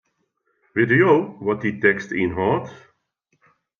[0.75, 1.13] Witte jo
[1.43, 2.69] wat dy tekst ynhâldt?